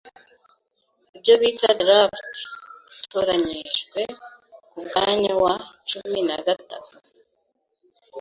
[1.15, 2.41] ibyo bita Drafts
[3.01, 4.01] atoranyijwe
[4.69, 5.53] ku mwanya wa
[5.89, 6.95] cumi nagatatu